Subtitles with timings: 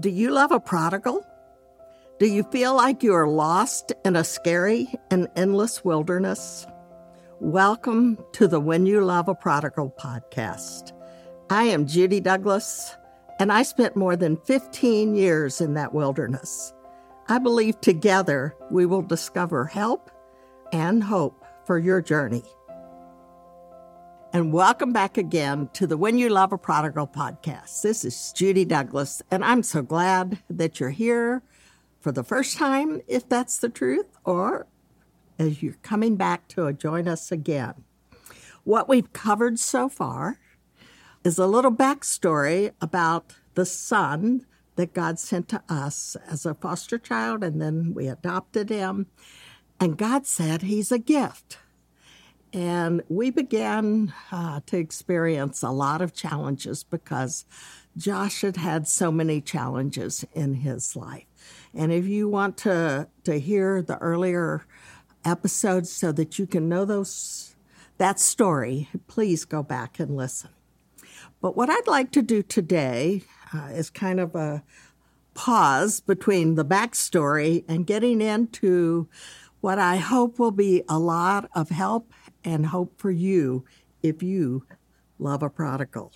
[0.00, 1.24] Do you love a prodigal?
[2.18, 6.66] Do you feel like you are lost in a scary and endless wilderness?
[7.38, 10.90] Welcome to the When You Love a Prodigal podcast.
[11.48, 12.96] I am Judy Douglass,
[13.38, 16.74] and I spent more than 15 years in that wilderness.
[17.28, 20.10] I believe together we will discover help
[20.72, 22.42] and hope for your journey.
[24.34, 27.82] And welcome back again to the When You Love a Prodigal podcast.
[27.82, 31.44] This is Judy Douglass, and I'm so glad that you're here
[32.00, 34.66] for the first time, if that's the truth, or
[35.38, 37.74] as you're coming back to join us again.
[38.64, 40.40] What we've covered so far
[41.22, 46.98] is a little backstory about the son that God sent to us as a foster
[46.98, 49.06] child, and then we adopted him.
[49.78, 51.58] And God said he's a gift.
[52.54, 57.44] And we began uh, to experience a lot of challenges because
[57.96, 61.26] Josh had had so many challenges in his life.
[61.74, 64.66] And if you want to, to hear the earlier
[65.24, 67.56] episodes so that you can know those
[67.98, 70.50] that story, please go back and listen.
[71.40, 74.62] But what I'd like to do today uh, is kind of a
[75.34, 79.08] pause between the backstory and getting into
[79.60, 82.12] what I hope will be a lot of help
[82.44, 83.64] and hope for you
[84.02, 84.64] if you
[85.18, 86.12] love a prodigal.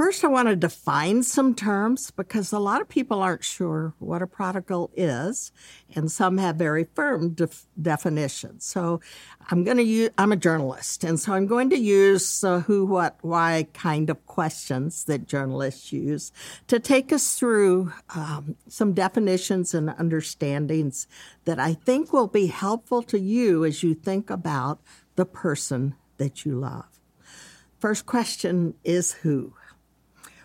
[0.00, 4.22] First, I want to define some terms because a lot of people aren't sure what
[4.22, 5.52] a prodigal is,
[5.94, 8.64] and some have very firm def- definitions.
[8.64, 9.02] So,
[9.50, 12.86] I'm going to use, I'm a journalist, and so I'm going to use uh, who,
[12.86, 16.32] what, why kind of questions that journalists use
[16.68, 21.06] to take us through um, some definitions and understandings
[21.44, 24.80] that I think will be helpful to you as you think about
[25.16, 26.86] the person that you love.
[27.78, 29.54] First question is who?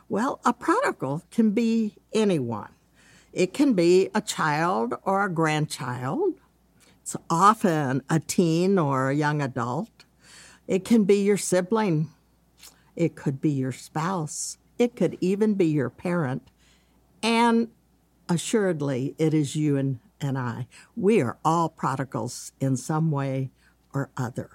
[0.07, 2.69] Well, a prodigal can be anyone.
[3.33, 6.35] It can be a child or a grandchild.
[7.01, 10.05] It's often a teen or a young adult.
[10.67, 12.09] It can be your sibling.
[12.95, 14.57] It could be your spouse.
[14.77, 16.49] It could even be your parent.
[17.21, 17.69] And
[18.29, 20.67] assuredly, it is you and, and I.
[20.95, 23.51] We are all prodigals in some way
[23.95, 24.49] or other.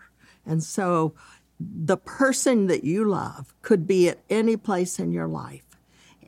[0.46, 1.14] And so
[1.58, 5.76] the person that you love could be at any place in your life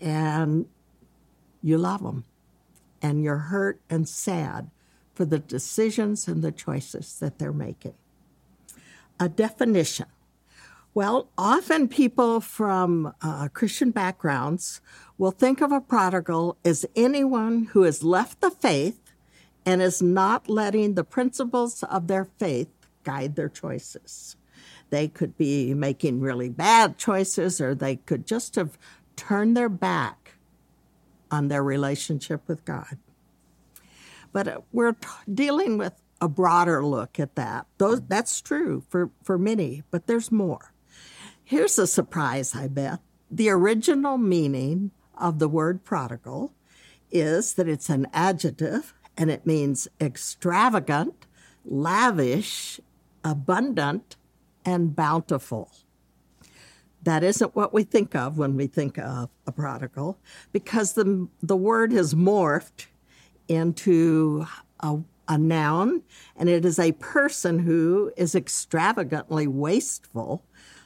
[0.00, 0.67] and
[1.62, 2.25] you love them
[3.00, 4.71] and you're hurt and sad
[5.15, 7.95] for the decisions and the choices that they're making.
[9.21, 10.06] A definition.
[10.94, 14.81] Well, often people from uh, Christian backgrounds
[15.17, 19.00] will think of a prodigal as anyone who has left the faith
[19.65, 22.69] and is not letting the principles of their faith
[23.04, 24.36] guide their choices.
[24.90, 28.78] They could be making really bad choices, or they could just have
[29.16, 30.34] turned their back
[31.30, 32.98] on their relationship with God.
[34.32, 37.66] But uh, we're t- dealing with a broader look at that.
[37.78, 40.72] Those, that's true for, for many, but there's more.
[41.42, 43.00] Here's a surprise, I bet.
[43.30, 46.52] The original meaning of the word prodigal
[47.10, 51.26] is that it's an adjective and it means extravagant,
[51.64, 52.80] lavish,
[53.25, 54.16] abundant,
[54.65, 55.71] and bountiful.
[57.03, 60.19] That isn't what we think of when we think of a prodigal,
[60.53, 62.87] because the, the word has morphed
[63.49, 64.47] into
[64.81, 66.03] a, a noun,
[66.37, 70.44] and it is a person who is extravagantly wasteful,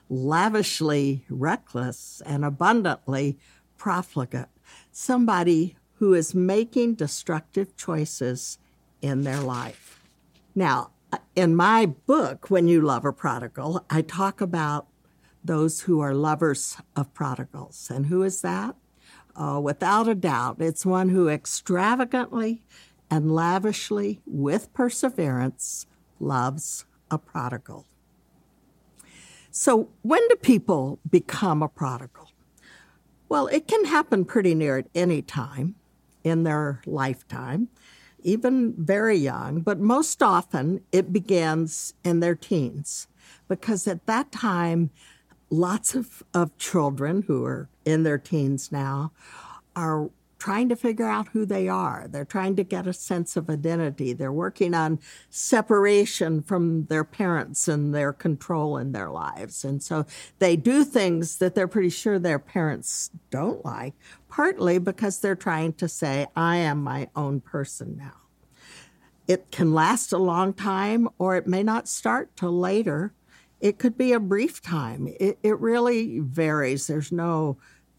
[0.08, 3.38] lavishly reckless, and abundantly
[3.76, 4.48] profligate.
[4.90, 8.58] Somebody who is making destructive choices
[9.02, 10.00] in their life.
[10.54, 10.92] Now,
[11.34, 14.86] in my book, When You Love a Prodigal, I talk about
[15.44, 17.90] those who are lovers of prodigals.
[17.92, 18.76] And who is that?
[19.34, 22.62] Uh, without a doubt, it's one who extravagantly
[23.10, 25.86] and lavishly, with perseverance,
[26.18, 27.86] loves a prodigal.
[29.50, 32.30] So, when do people become a prodigal?
[33.28, 35.76] Well, it can happen pretty near at any time
[36.24, 37.68] in their lifetime
[38.26, 43.06] even very young, but most often it begins in their teens.
[43.48, 44.90] Because at that time,
[45.48, 49.12] lots of, of children who are in their teens now
[49.76, 52.06] are trying to figure out who they are.
[52.08, 54.12] They're trying to get a sense of identity.
[54.12, 54.98] They're working on
[55.30, 59.64] separation from their parents and their control in their lives.
[59.64, 60.04] And so
[60.38, 63.94] they do things that they're pretty sure their parents don't like,
[64.28, 68.16] partly because they're trying to say, I am my own person now.
[69.26, 73.12] It can last a long time or it may not start till later.
[73.58, 75.08] It could be a brief time.
[75.18, 76.86] It, it really varies.
[76.86, 77.56] There's no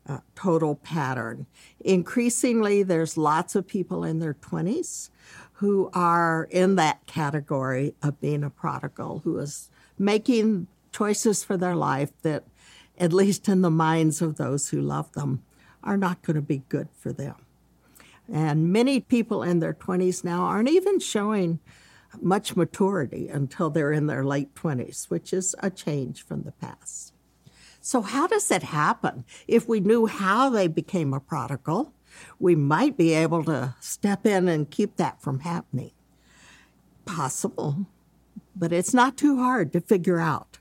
[0.08, 1.46] uh, total pattern.
[1.80, 5.10] Increasingly, there's lots of people in their 20s
[5.54, 11.76] who are in that category of being a prodigal, who is making choices for their
[11.76, 12.44] life that,
[12.98, 15.44] at least in the minds of those who love them,
[15.84, 17.36] are not going to be good for them.
[18.32, 21.60] And many people in their 20s now aren't even showing
[22.22, 27.14] much maturity until they're in their late 20s, which is a change from the past.
[27.88, 29.24] So, how does it happen?
[29.48, 31.94] If we knew how they became a prodigal,
[32.38, 35.92] we might be able to step in and keep that from happening.
[37.06, 37.88] Possible,
[38.54, 40.58] but it's not too hard to figure out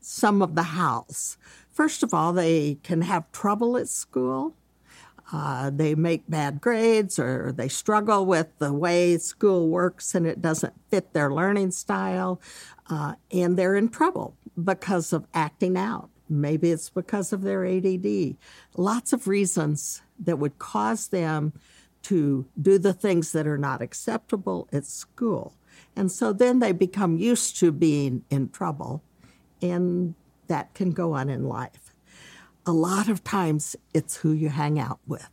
[0.00, 1.36] some of the hows.
[1.70, 4.54] First of all, they can have trouble at school.
[5.30, 10.40] Uh, they make bad grades or they struggle with the way school works and it
[10.40, 12.40] doesn't fit their learning style.
[12.88, 16.08] Uh, and they're in trouble because of acting out.
[16.30, 18.36] Maybe it's because of their ADD.
[18.76, 21.52] Lots of reasons that would cause them
[22.02, 25.54] to do the things that are not acceptable at school.
[25.94, 29.02] And so then they become used to being in trouble,
[29.60, 30.14] and
[30.46, 31.90] that can go on in life
[32.66, 35.28] a lot of times it's who you hang out with.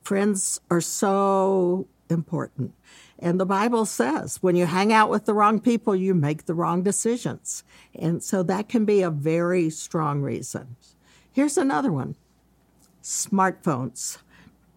[0.00, 2.74] Friends are so important.
[3.18, 6.54] And the Bible says when you hang out with the wrong people, you make the
[6.54, 7.64] wrong decisions.
[7.94, 10.76] And so that can be a very strong reason.
[11.32, 12.16] Here's another one
[13.02, 14.18] smartphones.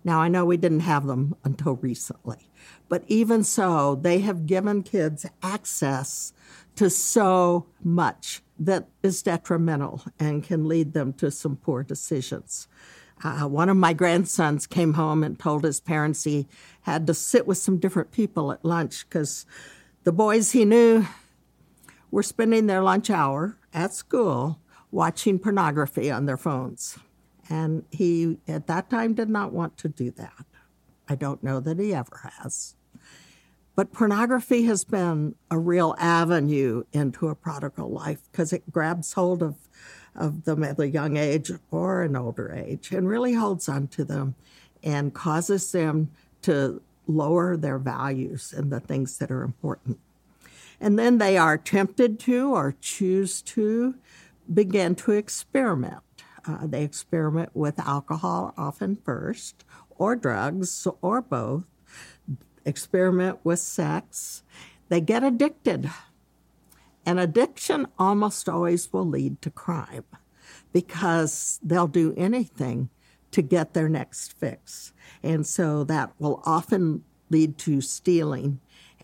[0.03, 2.49] Now, I know we didn't have them until recently,
[2.89, 6.33] but even so, they have given kids access
[6.75, 12.67] to so much that is detrimental and can lead them to some poor decisions.
[13.23, 16.47] Uh, one of my grandsons came home and told his parents he
[16.81, 19.45] had to sit with some different people at lunch because
[20.03, 21.05] the boys he knew
[22.09, 24.59] were spending their lunch hour at school
[24.89, 26.97] watching pornography on their phones.
[27.49, 30.45] And he, at that time, did not want to do that.
[31.07, 32.75] I don't know that he ever has.
[33.75, 39.41] But pornography has been a real avenue into a prodigal life because it grabs hold
[39.41, 39.55] of,
[40.15, 44.03] of them at a young age or an older age and really holds on to
[44.03, 44.35] them
[44.83, 46.11] and causes them
[46.41, 49.99] to lower their values and the things that are important.
[50.79, 53.95] And then they are tempted to or choose to
[54.51, 55.99] begin to experiment.
[56.45, 59.63] Uh, they experiment with alcohol often first,
[59.97, 61.63] or drugs, or both
[62.65, 64.43] experiment with sex,
[64.89, 65.89] they get addicted.
[67.05, 70.05] And addiction almost always will lead to crime
[70.71, 72.89] because they'll do anything
[73.31, 74.93] to get their next fix.
[75.23, 78.59] And so that will often lead to stealing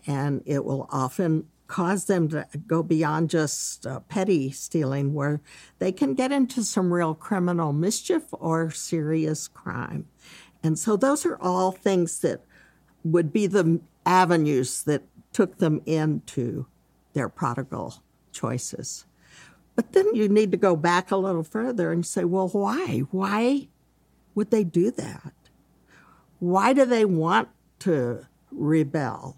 [0.06, 5.40] and it will often cause them to go beyond just uh, petty stealing, where
[5.78, 10.06] they can get into some real criminal mischief or serious crime.
[10.62, 12.40] And so, those are all things that
[13.04, 15.02] would be the avenues that
[15.32, 16.66] took them into
[17.18, 17.94] their prodigal
[18.32, 19.04] choices.
[19.74, 23.00] But then you need to go back a little further and say, well, why?
[23.10, 23.68] Why
[24.34, 25.32] would they do that?
[26.38, 27.48] Why do they want
[27.80, 29.36] to rebel?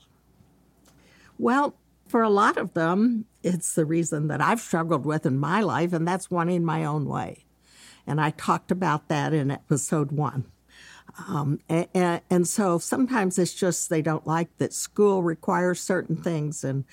[1.39, 1.75] Well,
[2.07, 5.95] for a lot of them, it's the reason that I've struggled with in my life,
[5.95, 7.47] and that's wanting my own way.
[8.07, 10.45] And I talked about that in episode one.
[11.29, 16.63] Um, and, and, so sometimes it's just they don't like that school requires certain things
[16.63, 16.85] and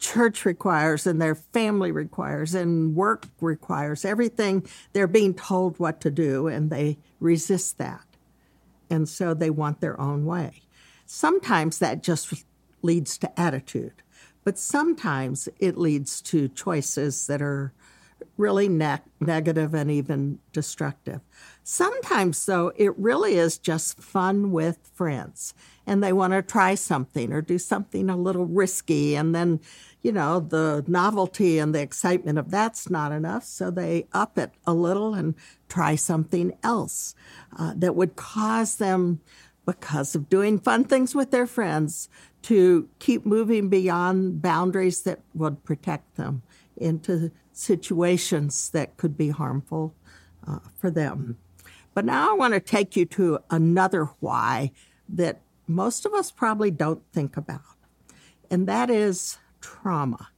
[0.00, 4.66] church requires and their family requires and work requires everything.
[4.92, 8.04] They're being told what to do and they resist that.
[8.88, 10.62] And so they want their own way.
[11.06, 12.44] Sometimes that just
[12.82, 14.02] leads to attitude,
[14.42, 17.72] but sometimes it leads to choices that are
[18.36, 21.20] really ne- negative and even destructive.
[21.62, 25.54] Sometimes, though, it really is just fun with friends
[25.86, 29.14] and they want to try something or do something a little risky.
[29.14, 29.60] And then,
[30.02, 33.44] you know, the novelty and the excitement of that's not enough.
[33.44, 35.34] So they up it a little and
[35.68, 37.14] try something else
[37.58, 39.20] uh, that would cause them,
[39.66, 42.08] because of doing fun things with their friends,
[42.42, 46.42] to keep moving beyond boundaries that would protect them
[46.76, 49.94] into situations that could be harmful
[50.48, 51.36] uh, for them.
[51.92, 54.72] But now I want to take you to another why
[55.10, 57.76] that most of us probably don't think about,
[58.50, 60.28] and that is trauma.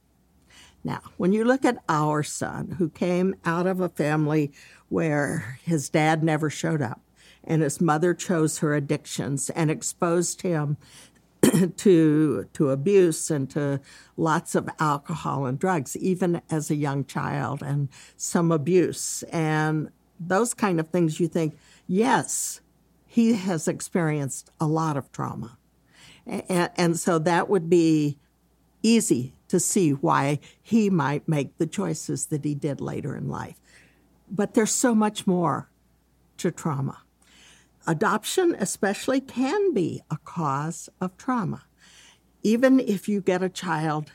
[0.83, 4.51] Now, when you look at our son, who came out of a family
[4.89, 7.01] where his dad never showed up
[7.43, 10.77] and his mother chose her addictions and exposed him
[11.77, 13.81] to to abuse and to
[14.15, 19.23] lots of alcohol and drugs, even as a young child, and some abuse.
[19.23, 19.89] And
[20.19, 22.61] those kind of things, you think, yes,
[23.05, 25.57] he has experienced a lot of trauma.
[26.25, 28.17] And, and so that would be
[28.83, 33.59] easy to see why he might make the choices that he did later in life.
[34.29, 35.69] But there's so much more
[36.37, 37.03] to trauma.
[37.85, 41.63] Adoption, especially, can be a cause of trauma.
[42.41, 44.11] Even if you get a child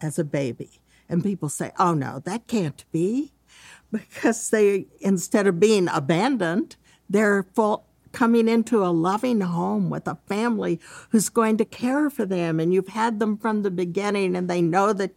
[0.00, 3.32] as a baby and people say, oh no, that can't be,
[3.92, 6.76] because they, instead of being abandoned,
[7.08, 12.24] they're full, coming into a loving home with a family who's going to care for
[12.24, 15.12] them and you've had them from the beginning and they know that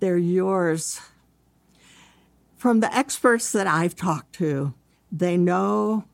[0.00, 1.00] they're yours.
[2.56, 4.74] From the experts that I've talked to,
[5.10, 6.04] they know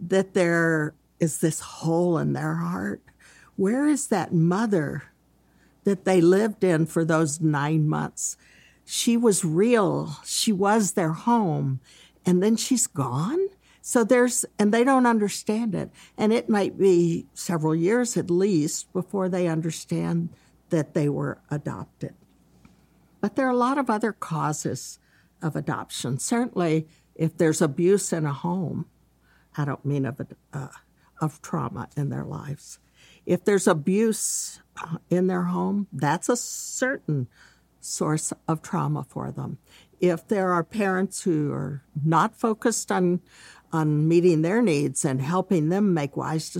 [0.00, 3.02] that there is this hole in their heart.
[3.56, 5.04] Where is that mother
[5.84, 8.36] that they lived in for those nine months?
[8.84, 10.16] She was real.
[10.24, 11.80] She was their home.
[12.24, 13.48] And then she's gone?
[13.88, 15.90] So there's, and they don't understand it.
[16.18, 20.30] And it might be several years at least before they understand
[20.70, 22.12] that they were adopted.
[23.20, 24.98] But there are a lot of other causes
[25.40, 26.18] of adoption.
[26.18, 28.86] Certainly, if there's abuse in a home,
[29.56, 30.20] I don't mean of,
[30.52, 30.66] uh,
[31.20, 32.80] of trauma in their lives.
[33.24, 37.28] If there's abuse uh, in their home, that's a certain
[37.80, 39.58] source of trauma for them.
[40.00, 43.20] If there are parents who are not focused on
[43.72, 46.50] on meeting their needs and helping them make wise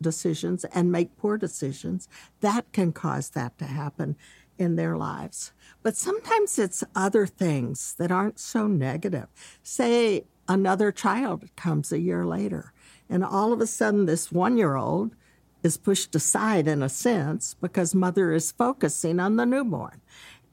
[0.00, 2.08] decisions and make poor decisions,
[2.40, 4.16] that can cause that to happen
[4.58, 5.52] in their lives.
[5.82, 9.26] But sometimes it's other things that aren't so negative.
[9.62, 12.72] Say another child comes a year later,
[13.08, 15.14] and all of a sudden, this one year old
[15.62, 20.00] is pushed aside in a sense because mother is focusing on the newborn.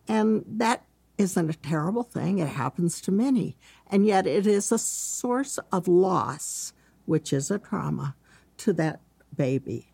[0.08, 0.84] And that
[1.22, 2.40] isn't a terrible thing.
[2.40, 3.58] It happens to many.
[3.88, 6.74] And yet it is a source of loss,
[7.06, 8.16] which is a trauma
[8.58, 9.00] to that
[9.36, 9.94] baby.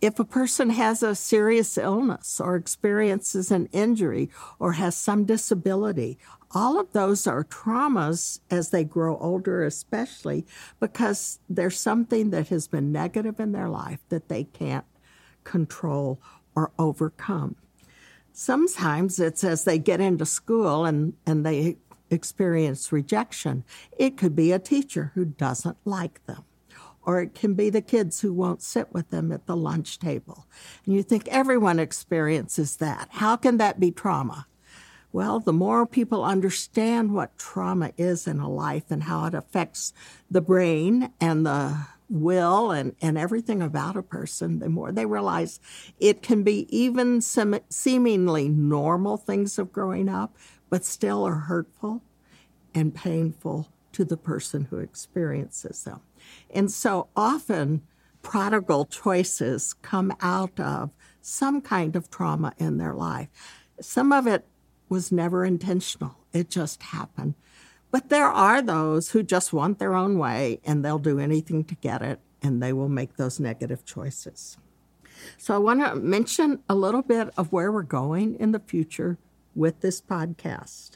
[0.00, 6.18] If a person has a serious illness or experiences an injury or has some disability,
[6.50, 10.44] all of those are traumas as they grow older, especially
[10.80, 14.84] because there's something that has been negative in their life that they can't
[15.44, 16.20] control
[16.54, 17.56] or overcome.
[18.32, 21.76] Sometimes it's as they get into school and, and they
[22.10, 23.64] experience rejection.
[23.96, 26.44] It could be a teacher who doesn't like them,
[27.04, 30.46] or it can be the kids who won't sit with them at the lunch table.
[30.84, 33.08] And you think everyone experiences that.
[33.10, 34.46] How can that be trauma?
[35.12, 39.92] Well, the more people understand what trauma is in a life and how it affects
[40.30, 45.58] the brain and the will and, and everything about a person, the more they realize
[45.98, 50.36] it can be even sem- seemingly normal things of growing up,
[50.68, 52.02] but still are hurtful
[52.74, 56.00] and painful to the person who experiences them.
[56.50, 57.82] And so often,
[58.22, 60.90] prodigal choices come out of
[61.20, 63.28] some kind of trauma in their life.
[63.80, 64.46] Some of it
[64.88, 67.34] was never intentional, it just happened.
[67.92, 71.74] But there are those who just want their own way and they'll do anything to
[71.76, 74.56] get it and they will make those negative choices.
[75.36, 79.18] So I want to mention a little bit of where we're going in the future
[79.54, 80.92] with this podcast.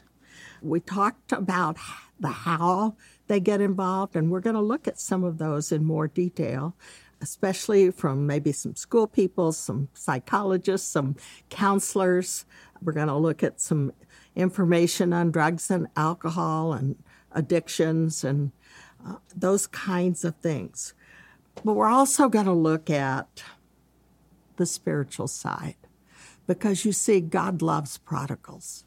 [0.61, 1.77] We talked about
[2.19, 2.95] the how
[3.27, 6.75] they get involved, and we're going to look at some of those in more detail,
[7.21, 11.15] especially from maybe some school people, some psychologists, some
[11.49, 12.45] counselors.
[12.81, 13.93] We're going to look at some
[14.37, 16.95] information on drugs and alcohol and
[17.31, 18.51] addictions and
[19.05, 20.93] uh, those kinds of things.
[21.65, 23.43] But we're also going to look at
[24.57, 25.75] the spiritual side
[26.45, 28.85] because you see, God loves prodigals.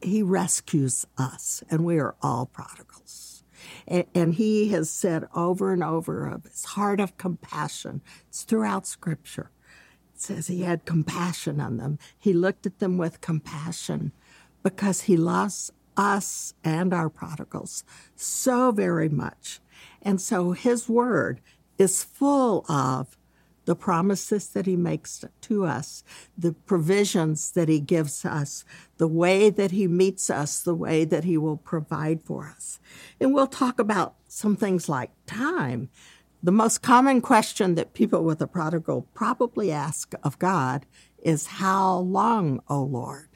[0.00, 3.42] He rescues us, and we are all prodigals.
[3.86, 8.00] And, and he has said over and over of his heart of compassion.
[8.28, 9.50] It's throughout Scripture.
[10.14, 11.98] It says he had compassion on them.
[12.16, 14.12] He looked at them with compassion
[14.62, 17.84] because he loves us and our prodigals
[18.14, 19.60] so very much.
[20.02, 21.40] And so his word
[21.76, 23.16] is full of
[23.68, 26.02] the promises that he makes to us,
[26.38, 28.64] the provisions that he gives us,
[28.96, 32.80] the way that he meets us, the way that he will provide for us.
[33.20, 35.90] And we'll talk about some things like time.
[36.42, 40.86] The most common question that people with a prodigal probably ask of God
[41.22, 43.27] is, How long, O Lord?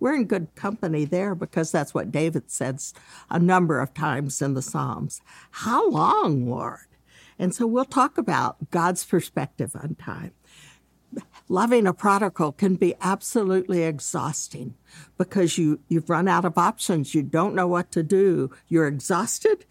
[0.00, 2.94] We're in good company there because that's what David says
[3.30, 5.20] a number of times in the Psalms.
[5.50, 6.86] How long, Lord?
[7.38, 10.32] And so we'll talk about God's perspective on time.
[11.48, 14.74] loving a prodigal can be absolutely exhausting
[15.16, 17.14] because you, you've run out of options.
[17.14, 18.50] You don't know what to do.
[18.68, 19.64] You're exhausted.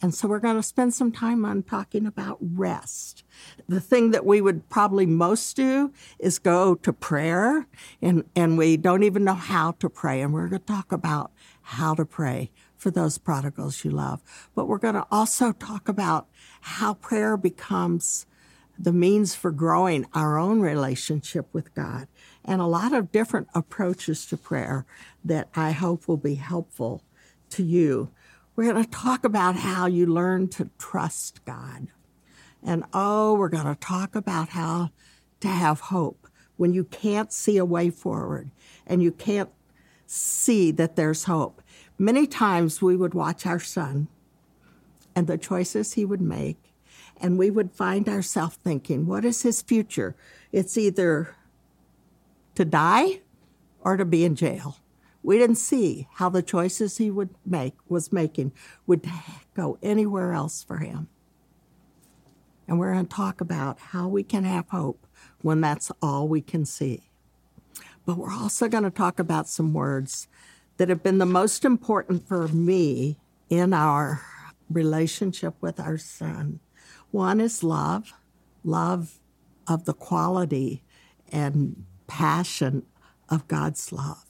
[0.00, 3.24] And so we're going to spend some time on talking about rest.
[3.68, 7.66] The thing that we would probably most do is go to prayer,
[8.00, 10.20] and, and we don't even know how to pray.
[10.20, 14.22] And we're going to talk about how to pray for those prodigals you love.
[14.54, 16.28] But we're going to also talk about
[16.60, 18.26] how prayer becomes
[18.78, 22.06] the means for growing our own relationship with God
[22.44, 24.86] and a lot of different approaches to prayer
[25.24, 27.02] that I hope will be helpful
[27.50, 28.10] to you.
[28.58, 31.92] We're going to talk about how you learn to trust God.
[32.60, 34.90] And oh, we're going to talk about how
[35.38, 38.50] to have hope when you can't see a way forward
[38.84, 39.50] and you can't
[40.08, 41.62] see that there's hope.
[42.00, 44.08] Many times we would watch our son
[45.14, 46.74] and the choices he would make
[47.20, 50.16] and we would find ourselves thinking, what is his future?
[50.50, 51.36] It's either
[52.56, 53.20] to die
[53.82, 54.78] or to be in jail.
[55.22, 58.52] We didn't see how the choices he would make was making
[58.86, 59.06] would
[59.54, 61.08] go anywhere else for him.
[62.66, 65.06] And we're going to talk about how we can have hope
[65.42, 67.10] when that's all we can see.
[68.04, 70.28] But we're also going to talk about some words
[70.76, 73.18] that have been the most important for me
[73.50, 74.22] in our
[74.70, 76.60] relationship with our son.
[77.10, 78.12] One is love,
[78.64, 79.18] love
[79.66, 80.82] of the quality
[81.32, 82.84] and passion
[83.28, 84.27] of God's love.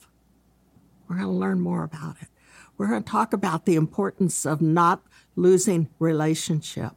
[1.08, 2.28] We're going to learn more about it.
[2.76, 5.02] We're going to talk about the importance of not
[5.36, 6.92] losing relationship.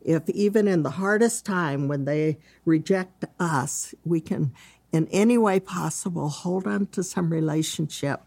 [0.00, 4.52] If even in the hardest time when they reject us, we can
[4.92, 8.22] in any way possible hold on to some relationship,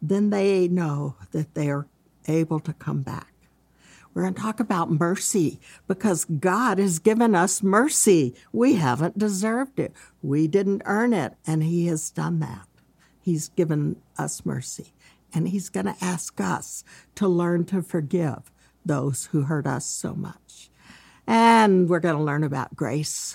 [0.00, 1.88] then they know that they are
[2.28, 3.32] able to come back.
[4.14, 8.34] We're going to talk about mercy because God has given us mercy.
[8.52, 9.92] We haven't deserved it.
[10.22, 12.68] We didn't earn it, and He has done that.
[13.26, 14.92] He's given us mercy,
[15.34, 16.84] and He's going to ask us
[17.16, 18.52] to learn to forgive
[18.84, 20.70] those who hurt us so much.
[21.26, 23.34] And we're going to learn about grace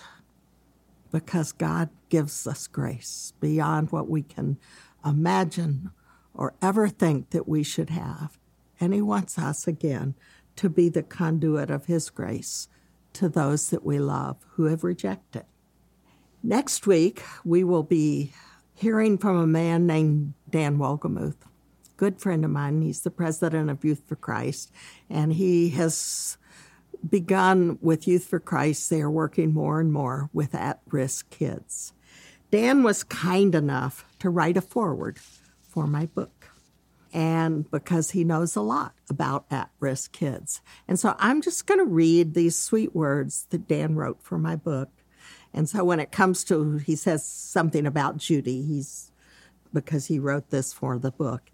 [1.11, 4.57] because God gives us grace beyond what we can
[5.05, 5.91] imagine
[6.33, 8.39] or ever think that we should have.
[8.79, 10.15] And He wants us again
[10.55, 12.69] to be the conduit of His grace
[13.11, 15.43] to those that we love who have rejected.
[16.41, 18.31] Next week, we will be
[18.81, 21.35] hearing from a man named Dan Wolgemuth,
[21.97, 22.81] good friend of mine.
[22.81, 24.71] He's the president of Youth for Christ,
[25.07, 26.39] and he has
[27.07, 28.89] begun with Youth for Christ.
[28.89, 31.93] They are working more and more with at risk kids.
[32.49, 35.19] Dan was kind enough to write a foreword
[35.61, 36.49] for my book
[37.13, 40.59] and because he knows a lot about at risk kids.
[40.87, 44.55] And so I'm just going to read these sweet words that Dan wrote for my
[44.55, 44.89] book.
[45.53, 49.11] And so when it comes to, he says something about Judy, he's
[49.73, 51.51] because he wrote this for the book.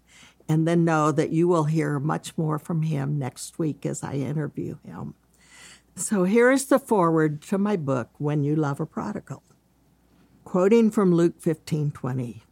[0.48, 4.14] And then know that you will hear much more from him next week as I
[4.14, 5.14] interview him.
[5.94, 9.42] So here is the foreword to my book, When You Love a Prodigal.
[10.44, 12.42] Quoting from Luke 15 20.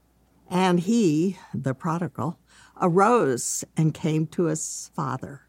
[0.49, 2.39] And he, the prodigal,
[2.81, 5.43] arose and came to his father.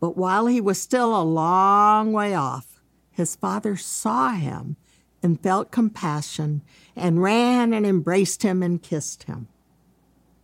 [0.00, 4.76] But while he was still a long way off, his father saw him
[5.22, 6.62] and felt compassion
[6.96, 9.48] and ran and embraced him and kissed him.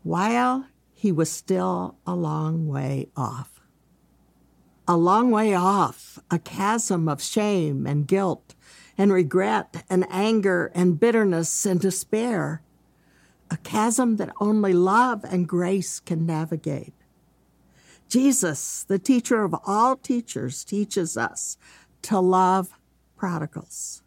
[0.03, 3.61] While he was still a long way off.
[4.89, 8.55] A long way off, a chasm of shame and guilt
[8.97, 12.63] and regret and anger and bitterness and despair
[13.51, 16.95] a chasm that only love and grace can navigate.
[18.09, 21.57] Jesus, the teacher of all teachers, teaches us
[22.03, 22.71] to love
[23.17, 24.03] prodigals,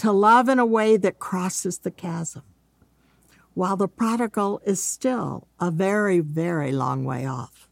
[0.00, 2.42] to love in a way that crosses the chasm,
[3.54, 7.68] while the prodigal is still a very, very long way off.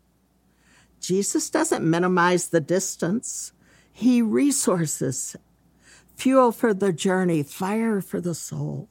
[1.00, 3.52] Jesus doesn't minimize the distance,
[3.92, 5.36] he resources
[6.16, 8.88] fuel for the journey, fire for the soul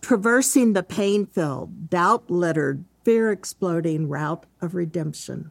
[0.00, 5.50] traversing the pain filled, doubt littered, fear exploding route of redemption.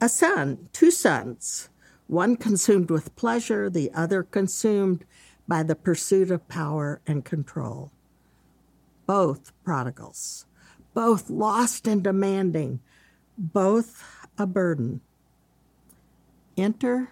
[0.00, 1.68] A son, two sons,
[2.06, 5.04] one consumed with pleasure, the other consumed
[5.48, 7.90] by the pursuit of power and control.
[9.06, 10.46] Both prodigals,
[10.94, 12.80] both lost and demanding,
[13.36, 14.04] both
[14.38, 15.00] a burden.
[16.56, 17.10] Enter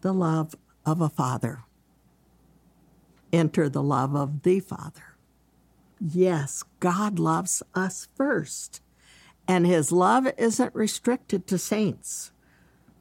[0.00, 1.64] the love of a father
[3.34, 5.16] enter the love of the Father.
[6.00, 8.80] Yes, God loves us first,
[9.48, 12.30] and his love isn't restricted to saints.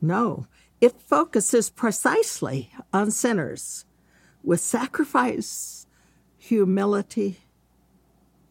[0.02, 0.48] No,
[0.84, 3.86] it focuses precisely on sinners
[4.44, 5.84] with sacrifice
[6.44, 7.40] humility,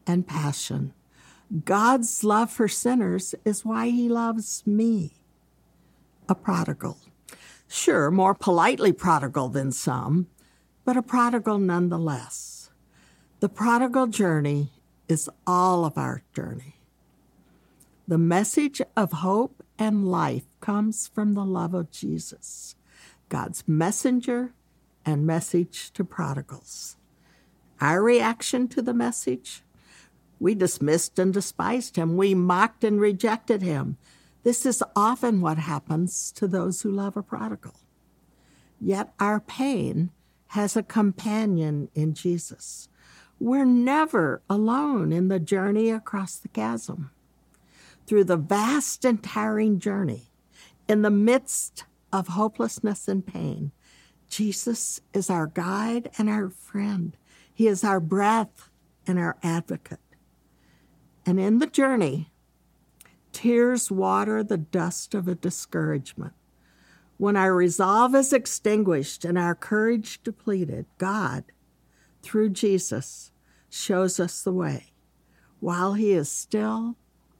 [0.07, 0.95] and passion.
[1.67, 5.13] God's love for sinners is why he loves me,
[6.31, 6.97] a prodigal.
[7.69, 10.27] Sure, more politely prodigal than some,
[10.87, 12.71] but a prodigal nonetheless.
[13.41, 14.73] The prodigal journey
[15.07, 16.77] is all of our journey.
[18.09, 22.75] The message of hope and life comes from the love of Jesus,
[23.29, 24.55] God's messenger
[25.05, 26.97] and message to prodigals.
[27.81, 29.63] Our reaction to the message?
[30.39, 32.17] We dismissed and despised him.
[32.17, 33.99] We mocked and rejected him.
[34.45, 37.75] This is often what happens to those who love a prodigal.
[38.81, 40.11] Yet our pain
[40.49, 42.89] has a companion in Jesus.
[43.39, 47.11] We're never alone in the journey across the chasm.
[48.07, 50.32] Through the vast and tiring journey,
[50.89, 53.73] in the midst of hopelessness and pain,
[54.29, 57.17] Jesus is our guide and our friend.
[57.53, 58.71] He is our breath
[59.07, 60.01] and our advocate.
[61.27, 62.33] And in the journey,
[63.33, 66.33] tears water the dust of a discouragement.
[67.19, 71.45] When our resolve is extinguished and our courage depleted, God,
[72.23, 73.31] through Jesus,
[73.71, 74.93] shows us the way
[75.61, 76.97] while he is still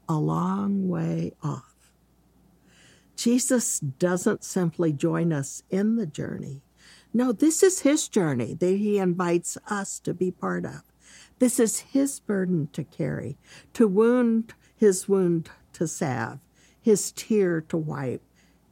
[0.07, 1.72] a long way off.
[3.15, 6.63] Jesus doesn't simply join us in the journey.
[7.13, 10.81] No, this is his journey that he invites us to be part of.
[11.39, 13.37] This is his burden to carry,
[13.73, 16.39] to wound his wound to salve,
[16.81, 18.23] his tear to wipe.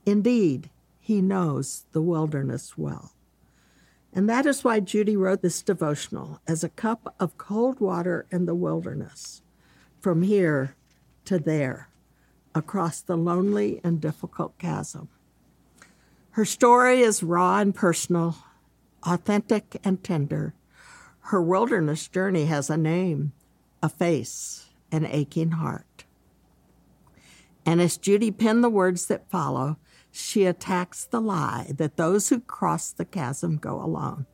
[0.06, 3.14] Indeed, he knows the wilderness well.
[4.14, 8.46] And that is why Judy wrote this devotional as a cup of cold water in
[8.46, 9.42] the wilderness,
[10.00, 10.76] from here
[11.26, 11.88] to there,
[12.54, 15.10] across the lonely and difficult chasm.
[16.32, 18.38] Her story is raw and personal,
[19.04, 20.54] authentic and tender,
[21.26, 23.32] her wilderness journey has a name,
[23.82, 26.04] a face, an aching heart.
[27.66, 29.78] And as Judy penned the words that follow,
[30.12, 34.26] she attacks the lie that those who cross the chasm go alone.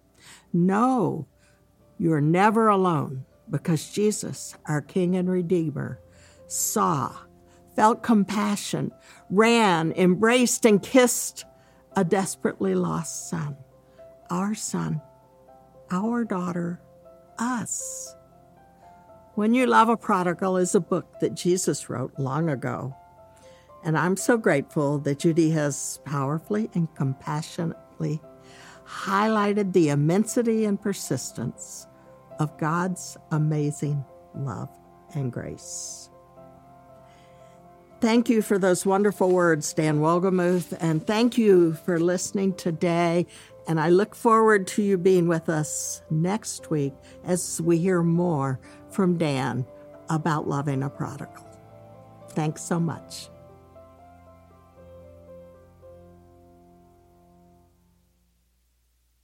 [0.51, 1.27] No,
[1.99, 5.99] you're never alone because Jesus, our King and Redeemer,
[6.47, 7.15] saw,
[7.77, 8.91] felt compassion,
[9.29, 11.45] ran, embraced, and kissed
[11.95, 13.55] a desperately lost son,
[14.31, 14.99] our son,
[15.91, 16.81] our daughter,
[17.37, 18.15] us.
[19.35, 22.95] When You Love a Prodigal is a book that Jesus wrote long ago.
[23.83, 28.19] And I'm so grateful that Judy has powerfully and compassionately
[28.87, 31.85] highlighted the immensity and persistence
[32.39, 34.69] of God's amazing love
[35.13, 36.09] and grace.
[37.99, 43.25] Thank you for those wonderful words, Dan Wolgemuth, and thank you for listening today.
[43.67, 46.93] And I look forward to you being with us next week
[47.25, 48.59] as we hear more
[48.91, 49.65] from Dan
[50.09, 51.43] about loving a prodigal.
[52.29, 53.29] Thanks so much.